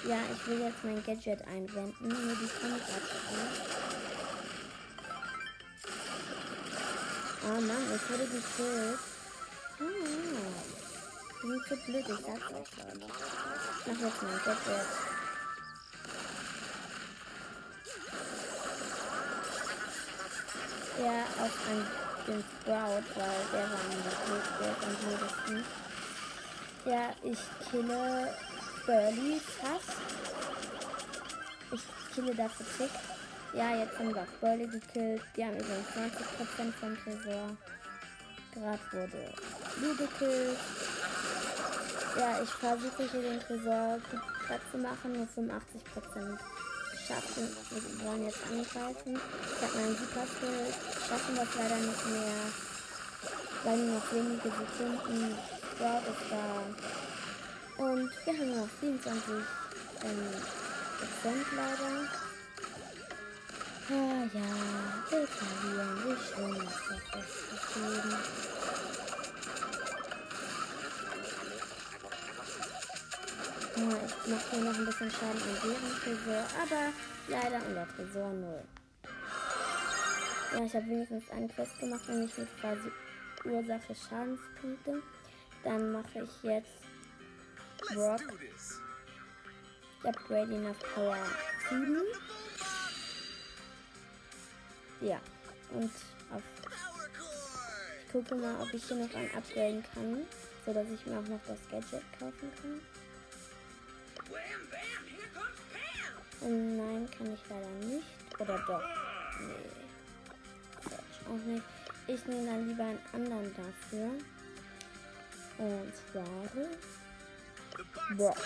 Ja, 0.08 0.18
ich 0.34 0.46
will 0.46 0.61
jetzt 0.61 0.82
mein 0.82 1.04
Gadget 1.04 1.42
einwenden, 1.46 2.08
nur 2.08 2.37
die 2.37 2.50
an. 2.64 2.80
Oh 7.44 7.61
Mann, 7.61 7.94
ich 7.94 8.11
wurde 8.11 8.25
gekillt. 8.25 8.99
Ah, 9.78 9.84
die 11.42 11.49
sind 11.49 11.66
so 11.68 11.76
blöd, 11.84 12.04
ich 12.08 12.25
sag's 12.25 12.52
euch, 12.52 12.76
Leute. 12.78 13.06
Ich 13.80 13.87
mach 13.87 14.00
jetzt 14.00 14.22
mein 14.22 14.40
Gadget. 14.44 15.12
Ja, 21.02 21.25
auf 21.42 21.50
einen, 21.68 21.87
den 22.28 22.44
Sprout, 22.44 23.02
weil 23.16 23.42
der 23.52 23.66
war 23.71 23.80
am 24.87 24.97
blödesten. 25.00 25.64
Ja, 26.85 27.11
ich 27.25 27.38
kille 27.68 28.32
Burley 28.87 29.40
fast. 29.40 29.99
Ich 31.73 32.14
kille 32.14 32.32
dafür 32.37 32.66
Tick. 32.78 32.90
Ja, 33.52 33.75
jetzt 33.76 33.99
haben 33.99 34.14
wir 34.14 34.23
auch 34.23 34.40
Burley 34.40 34.68
gekillt. 34.68 35.23
Die 35.37 35.44
haben 35.44 35.56
übrigens 35.56 35.88
90% 35.88 36.73
vom 36.78 36.97
Tresor. 37.02 37.56
Gerade 38.54 38.80
wurde 38.92 39.32
Blue 39.78 39.97
gekillt. 39.97 40.59
Ja, 42.16 42.42
ich 42.42 42.50
versuche 42.50 43.11
hier 43.11 43.23
den 43.23 43.40
Tresor 43.40 43.99
gut 44.09 44.61
zu 44.71 44.78
machen, 44.78 45.12
nur 45.14 45.26
85% 45.26 46.38
schafft 47.06 47.37
und 47.37 47.50
wir 47.71 48.06
wollen 48.06 48.25
jetzt 48.25 48.44
angreifen. 48.47 49.12
Ich 49.16 49.62
habe 49.62 49.75
meinen 49.76 49.97
Super 49.97 50.26
Skill, 50.26 50.66
schaffen 51.09 51.37
das 51.37 51.49
leider 51.59 51.76
nicht 51.76 52.06
mehr, 52.06 52.42
nur 53.64 53.94
noch 53.94 54.12
wenige 54.12 54.50
Sekunden. 54.50 55.37
Sprout 55.75 56.04
ist 56.11 56.30
da. 56.30 56.44
Wir 57.78 58.38
haben 58.38 58.56
noch 58.56 58.68
27 58.80 59.35
ähm, 60.04 60.42
leider. 61.56 61.92
Ah 63.90 64.23
ja, 64.32 64.50
wir 65.11 65.26
verlieren. 65.26 65.92
Wie 66.04 66.16
schön 66.23 66.56
ist 66.56 66.82
das, 66.88 67.30
das 67.50 67.64
Leben. 67.76 68.16
Ja, 73.82 73.98
ich 74.06 74.26
mache 74.28 74.50
hier 74.50 74.64
noch 74.64 74.78
ein 74.78 74.86
bisschen 74.86 75.10
Schaden 75.10 75.42
an 75.42 75.58
deren 75.60 75.94
Tresor, 76.00 76.44
aber 76.62 76.92
leider 77.26 77.66
unser 77.66 77.88
Tresor 77.88 78.32
0. 78.32 78.64
Ja, 80.52 80.64
ich 80.64 80.74
habe 80.76 80.86
wenigstens 80.86 81.30
einen 81.30 81.48
Quest 81.48 81.80
gemacht, 81.80 82.08
nämlich 82.08 82.38
mit 82.38 82.60
quasi 82.60 82.92
Ursache 83.44 83.94
Schadenspunkte. 83.94 85.02
Dann 85.64 85.90
mache 85.90 86.22
ich 86.22 86.42
jetzt 86.44 86.70
Brock. 87.92 88.20
Ich 89.98 90.08
upgrade 90.08 90.52
ihn 90.52 90.66
auf 90.66 90.78
Power 90.94 91.16
7. 91.68 92.02
Ja, 95.00 95.20
und 95.72 95.90
auf. 96.30 96.42
Ich 98.06 98.12
gucke 98.12 98.36
mal, 98.36 98.60
ob 98.60 98.72
ich 98.74 98.84
hier 98.84 98.96
noch 98.96 99.14
einen 99.14 99.34
upgraden 99.34 99.82
kann, 99.92 100.24
sodass 100.64 100.86
ich 100.88 101.04
mir 101.06 101.18
auch 101.18 101.26
noch 101.26 101.40
das 101.48 101.58
Gadget 101.68 102.04
kaufen 102.18 102.52
kann. 102.60 102.80
Und 106.40 106.76
nein, 106.76 107.08
kann 107.16 107.32
ich 107.32 107.40
leider 107.48 107.68
nicht. 107.86 108.06
Oder 108.38 108.58
doch? 108.66 108.82
Nee. 109.40 109.70
Quatsch, 110.80 111.20
auch 111.28 111.46
nicht. 111.46 111.62
Ich 112.08 112.26
nehme 112.26 112.46
dann 112.46 112.68
lieber 112.68 112.84
einen 112.84 113.00
anderen 113.12 113.54
dafür. 113.54 114.10
Und 115.58 115.92
zwar 116.10 116.24
Brock. 118.16 118.36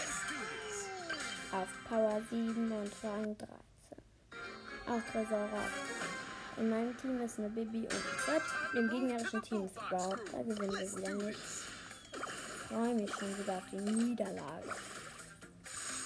Auf 1.53 1.69
Power 1.89 2.21
7 2.31 2.71
und 2.71 2.93
Rang 3.03 3.37
13. 3.39 3.49
Auch 4.89 5.13
Tresora. 5.13 5.63
In 6.59 6.71
meinem 6.71 6.97
Team 6.99 7.21
ist 7.23 7.39
eine 7.39 7.49
Bibi 7.49 7.81
und 7.81 7.93
Fred. 7.93 8.43
Im 8.75 8.89
gegnerischen 8.91 9.43
Team 9.43 9.65
ist 9.65 9.75
Sprout. 9.75 10.17
Da 10.33 10.43
gewinnen 10.43 10.73
wir 10.73 10.97
wieder 10.97 11.15
nicht. 11.27 11.39
Ich 11.39 12.69
freue 12.69 12.95
mich 12.95 13.13
schon 13.13 13.39
wieder 13.39 13.57
auf 13.57 13.65
die 13.73 13.77
Niederlage. 13.77 14.75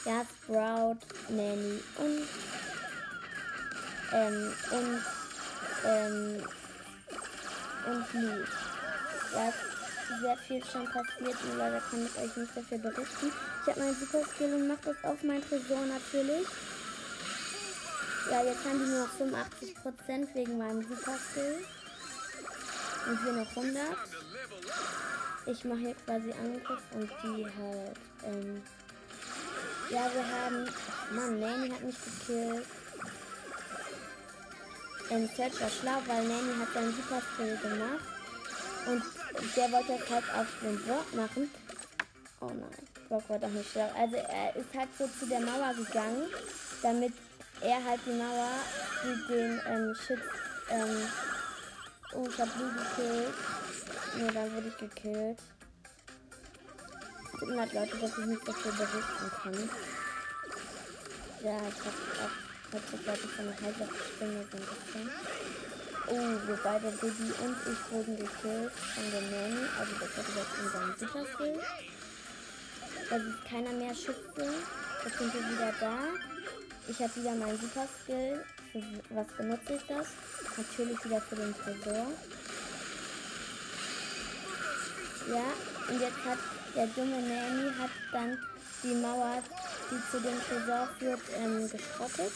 Ja, 0.05 0.25
Sprout, 0.25 0.97
Nanny 1.29 1.83
und 1.99 2.29
ähm, 4.13 4.53
und 4.71 5.05
ähm, 5.85 6.43
und 7.87 8.13
Lu. 8.15 8.45
Ja, 9.35 9.53
sehr 10.21 10.37
viel 10.37 10.65
schon 10.65 10.85
passiert 10.87 11.37
und 11.45 11.59
leider 11.59 11.81
kann 11.81 12.07
ich 12.07 12.23
euch 12.23 12.37
nicht 12.37 12.57
dafür 12.57 12.79
berichten. 12.79 13.33
Ich 13.63 13.69
habe 13.69 13.81
meinen 13.81 13.97
Super 13.97 14.25
Skill 14.27 14.55
und 14.55 14.69
mache 14.69 14.81
das 14.85 15.05
auf 15.05 15.23
mein 15.23 15.43
Tresor 15.49 15.87
natürlich. 15.87 16.47
Ja, 18.31 18.43
jetzt 18.43 18.65
haben 18.65 18.79
die 18.79 18.91
nur 18.91 19.07
noch 19.07 19.15
85% 19.19 20.35
wegen 20.35 20.59
meinem 20.59 20.83
Super 20.83 21.17
Skill. 21.31 21.65
Und 23.07 23.25
wir 23.25 23.33
noch 23.33 23.57
100. 23.57 23.83
Ich 25.47 25.65
mache 25.65 25.79
hier 25.79 25.95
quasi 26.05 26.33
Angriff 26.33 26.83
und 26.93 27.11
die 27.23 27.45
halt, 27.45 27.97
ähm, 28.25 28.63
ja, 29.91 30.11
wir 30.15 30.27
haben, 30.27 30.69
Mann, 31.13 31.41
Nanny 31.41 31.71
hat 31.71 31.83
mich 31.83 31.97
gekillt. 32.05 32.67
Ähm, 35.11 35.29
Search 35.37 35.61
war 35.61 35.69
schlau, 35.69 35.99
weil 36.07 36.29
Nanny 36.29 36.55
hat 36.59 36.73
seinen 36.73 36.95
Super 36.95 37.21
Skill 37.35 37.57
gemacht. 37.57 38.05
Und 38.87 39.03
der 39.57 39.73
wollte 39.73 39.93
es 39.93 40.11
halt 40.11 40.25
auf 40.35 40.47
den 40.63 40.79
Brock 40.85 41.15
machen. 41.15 41.51
Oh 42.41 42.47
nein, 42.47 42.89
Brock 43.09 43.29
war 43.29 43.39
doch 43.39 43.49
nicht 43.49 43.71
schlau. 43.73 43.91
Also 43.99 44.17
er 44.17 44.57
ist 44.57 44.75
halt 44.77 44.89
so 44.97 45.09
zu 45.19 45.27
der 45.27 45.41
Mauer 45.41 45.75
gegangen, 45.75 46.25
damit 46.83 47.13
er 47.61 47.85
halt 47.85 48.01
die 48.07 48.13
Mauer, 48.13 48.51
die 49.05 49.33
den 49.33 49.61
ähm, 49.67 49.95
schützt, 49.95 50.23
ähm, 50.71 51.09
oh, 52.15 52.27
ich 52.29 52.41
hab 52.41 52.55
Blue 52.55 52.73
gekillt. 52.73 53.35
Nee, 54.17 54.31
dann 54.33 54.55
wurde 54.55 54.69
ich 54.69 54.77
gekillt. 54.77 55.39
Tut 57.41 57.49
mir 57.49 57.57
leid, 57.57 57.73
Leute, 57.73 57.97
dass 57.97 58.19
ich 58.19 58.27
nicht 58.27 58.47
dafür 58.47 58.73
berichten 58.73 59.31
kann. 59.43 59.71
Ja, 61.43 61.57
ich 61.57 61.81
hab 61.81 61.97
auch 62.21 62.37
heute, 62.75 63.03
glaube 63.03 63.19
ich, 63.25 63.39
eine 63.39 63.57
halbe 63.63 63.89
Stimme 64.15 64.45
so 64.53 64.57
ein 64.59 64.67
bisschen. 64.69 65.11
Oh, 66.07 66.47
wir 66.47 66.59
beide, 66.63 66.91
Bibi 66.91 67.33
und 67.43 67.57
ich, 67.65 67.93
wurden 67.93 68.17
gekillt 68.19 68.73
von 68.73 69.11
der 69.11 69.23
Nanny. 69.23 69.67
Also 69.79 69.93
das 70.01 70.17
hat 70.19 70.27
jetzt 70.37 70.59
unseren 70.63 70.95
Sicherskill. 70.99 71.59
Da 73.09 73.17
ist 73.17 73.45
keiner 73.49 73.73
mehr 73.73 73.95
Schütze. 73.95 74.53
Jetzt 75.07 75.19
sind 75.19 75.33
wir 75.33 75.41
wieder 75.41 75.73
da. 75.81 75.97
Ich 76.89 76.99
habe 77.01 77.17
wieder 77.17 77.35
meinen 77.37 77.59
Super 77.59 77.89
Skill. 78.03 78.45
Für 78.71 78.83
was 79.17 79.27
benutze 79.39 79.73
ich 79.77 79.83
das? 79.89 80.09
Natürlich 80.59 81.05
wieder 81.07 81.23
für 81.23 81.37
den 81.37 81.55
Tresor. 81.55 82.07
Ja, 85.27 85.45
und 85.89 86.01
jetzt 86.03 86.25
hat 86.27 86.39
der 86.75 86.87
dumme 86.89 87.21
Nanny 87.21 87.73
hat 87.79 87.91
dann 88.13 88.39
die 88.83 88.95
Mauer, 88.95 89.43
die 89.91 90.11
zu 90.11 90.21
dem 90.21 90.39
Tresor 90.41 90.89
führt, 90.99 91.21
ähm, 91.37 91.69
geschrottet. 91.69 92.33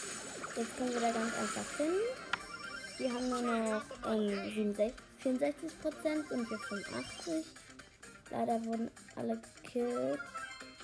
Jetzt 0.55 0.77
können 0.77 0.93
wir 0.93 1.01
da 1.01 1.11
ganz 1.11 1.33
einfach 1.37 1.77
hin. 1.77 1.93
Wir 2.97 3.13
haben 3.13 3.29
nur 3.29 3.41
noch 3.41 3.83
ähm, 4.07 4.53
67, 4.53 4.93
64 5.19 5.81
Prozent 5.81 6.31
und 6.31 6.49
wir 6.49 6.59
85. 6.59 7.45
Leider 8.31 8.65
wurden 8.65 8.89
alle 9.15 9.39
gekillt. 9.63 10.19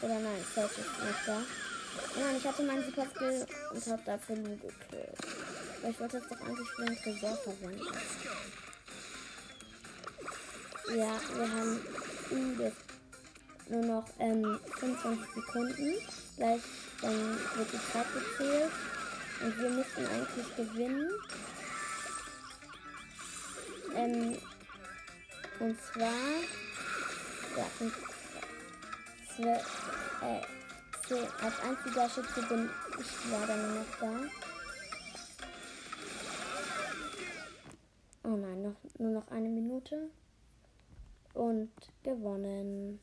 Oder 0.02 0.16
nein, 0.16 0.46
Search 0.56 0.72
ist 0.72 0.88
noch 1.00 1.26
da. 1.26 1.42
Nein, 2.20 2.36
ich 2.38 2.48
hatte 2.48 2.64
meinen 2.64 2.84
Super 2.84 3.06
Skill 3.14 3.46
und 3.72 3.88
habe 3.88 4.02
dafür 4.06 4.36
Lu 4.38 4.56
gekillt. 4.56 5.18
Weil 5.82 5.92
ich 5.92 6.00
wollte 6.00 6.20
das 6.20 6.28
doch 6.28 6.46
eigentlich 6.46 6.70
für 6.70 6.86
den 6.86 6.98
Tresor 6.98 7.38
verwenden. 7.38 7.88
Ja, 10.90 11.20
wir 11.38 11.52
haben 11.52 11.80
nur 13.72 13.86
noch 13.86 14.06
ähm, 14.20 14.60
25 14.80 15.26
Sekunden. 15.34 15.94
Gleich 16.36 16.62
ähm, 17.04 17.38
wird 17.56 17.74
die 17.74 17.92
Zeit 17.92 18.06
gezählt. 18.14 18.72
Und 19.44 19.58
wir 19.58 19.70
müssen 19.70 20.06
eigentlich 20.06 20.56
gewinnen. 20.56 21.10
Ähm, 23.96 24.38
und 25.60 25.78
zwar, 25.82 26.14
ja, 27.58 27.64
fünf, 27.78 27.98
zwölf, 29.36 29.94
äh, 30.22 30.42
zehn, 31.08 31.28
als 31.42 31.60
einziger 31.62 32.10
Schütze 32.10 32.42
bin 32.48 32.70
ich 33.00 33.32
leider 33.32 33.56
nur 33.58 33.76
noch 33.80 34.00
da. 34.00 34.12
Oh 38.24 38.36
nein, 38.36 38.62
noch, 38.62 38.76
nur 39.00 39.12
noch 39.12 39.28
eine 39.30 39.50
Minute. 39.50 40.10
Und 41.34 41.72
gewonnen. 42.04 43.00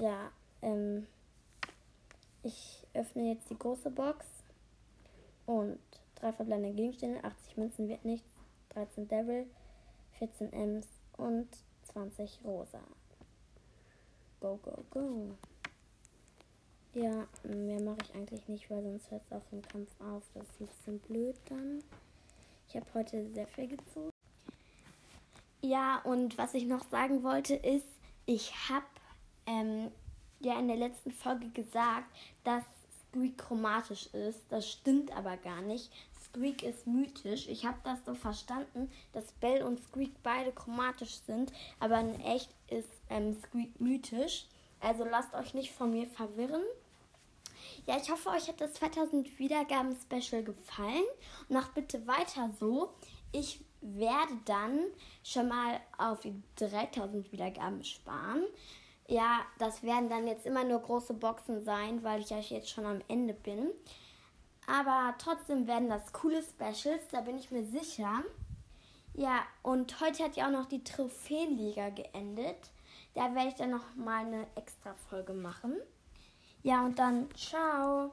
Ja, 0.00 0.32
ähm, 0.60 1.06
ich 2.42 2.84
öffne 2.94 3.32
jetzt 3.32 3.48
die 3.48 3.58
große 3.58 3.90
Box 3.90 4.26
und 5.46 5.78
drei 6.16 6.32
verbleibende 6.32 6.74
Gegenstände, 6.74 7.22
80 7.22 7.56
Münzen 7.56 7.88
wird 7.88 8.04
nichts, 8.04 8.28
13 8.70 9.06
Devil, 9.06 9.46
14 10.18 10.52
Ms 10.52 10.88
und 11.16 11.48
20 11.84 12.40
Rosa. 12.44 12.80
Go, 14.40 14.58
go, 14.62 14.84
go. 14.90 15.30
Ja, 16.94 17.26
mehr 17.44 17.80
mache 17.80 17.98
ich 18.02 18.14
eigentlich 18.14 18.48
nicht, 18.48 18.70
weil 18.70 18.82
sonst 18.82 19.10
hört 19.10 19.22
es 19.22 19.32
auch 19.32 19.52
im 19.52 19.62
Kampf 19.62 19.90
auf. 20.00 20.22
Das 20.34 20.42
ist 20.42 20.60
ein 20.60 20.66
bisschen 20.66 20.98
blöd 21.00 21.36
dann. 21.48 21.82
Ich 22.68 22.76
habe 22.76 22.86
heute 22.94 23.30
sehr 23.32 23.46
viel 23.46 23.68
gezogen. 23.68 24.10
Ja, 25.60 26.00
und 26.04 26.36
was 26.36 26.54
ich 26.54 26.66
noch 26.66 26.84
sagen 26.90 27.22
wollte 27.22 27.54
ist, 27.54 27.86
ich 28.26 28.68
habe 28.68 28.84
ähm, 29.46 29.90
ja 30.40 30.58
in 30.58 30.68
der 30.68 30.76
letzten 30.76 31.10
Folge 31.10 31.48
gesagt, 31.50 32.06
dass 32.44 32.64
Squeak 33.08 33.38
chromatisch 33.38 34.06
ist. 34.08 34.40
Das 34.50 34.68
stimmt 34.68 35.16
aber 35.16 35.36
gar 35.36 35.62
nicht. 35.62 35.90
Squeak 36.24 36.62
ist 36.62 36.86
mythisch. 36.86 37.46
Ich 37.48 37.64
habe 37.64 37.78
das 37.84 38.04
so 38.04 38.14
verstanden, 38.14 38.90
dass 39.12 39.32
Bell 39.32 39.62
und 39.62 39.78
Squeak 39.78 40.12
beide 40.22 40.52
chromatisch 40.52 41.20
sind, 41.26 41.52
aber 41.78 42.00
in 42.00 42.20
echt 42.20 42.50
ist 42.68 42.90
ähm, 43.08 43.36
Squeak 43.40 43.80
mythisch. 43.80 44.46
Also 44.80 45.04
lasst 45.04 45.32
euch 45.34 45.54
nicht 45.54 45.72
von 45.72 45.90
mir 45.90 46.06
verwirren. 46.06 46.62
Ja, 47.86 47.96
ich 47.96 48.10
hoffe, 48.10 48.30
euch 48.30 48.48
hat 48.48 48.60
das 48.60 48.74
2000 48.74 49.38
Wiedergaben 49.38 49.96
Special 49.96 50.42
gefallen. 50.42 51.04
Macht 51.48 51.74
bitte 51.74 52.06
weiter 52.06 52.50
so. 52.58 52.92
Ich 53.32 53.60
werde 53.80 54.38
dann 54.44 54.80
schon 55.22 55.48
mal 55.48 55.80
auf 55.98 56.20
die 56.20 56.34
3000 56.56 57.30
Wiedergaben 57.32 57.84
sparen. 57.84 58.44
Ja, 59.06 59.40
das 59.58 59.82
werden 59.82 60.08
dann 60.08 60.26
jetzt 60.26 60.46
immer 60.46 60.64
nur 60.64 60.80
große 60.80 61.14
Boxen 61.14 61.62
sein, 61.62 62.02
weil 62.02 62.20
ich 62.20 62.30
ja 62.30 62.38
jetzt 62.38 62.70
schon 62.70 62.86
am 62.86 63.02
Ende 63.08 63.34
bin. 63.34 63.70
Aber 64.66 65.14
trotzdem 65.18 65.66
werden 65.66 65.90
das 65.90 66.12
coole 66.12 66.42
Specials, 66.42 67.08
da 67.10 67.20
bin 67.20 67.38
ich 67.38 67.50
mir 67.50 67.64
sicher. 67.64 68.22
Ja, 69.12 69.42
und 69.62 70.00
heute 70.00 70.24
hat 70.24 70.36
ja 70.36 70.46
auch 70.46 70.52
noch 70.52 70.66
die 70.66 70.82
Trophäenliga 70.82 71.90
geendet. 71.90 72.70
Da 73.14 73.34
werde 73.34 73.48
ich 73.48 73.54
dann 73.54 73.70
noch 73.70 73.94
mal 73.94 74.24
eine 74.24 74.46
extra 74.56 74.94
Folge 75.08 75.34
machen. 75.34 75.76
Ja, 76.62 76.84
und 76.84 76.98
dann 76.98 77.28
ciao. 77.36 78.12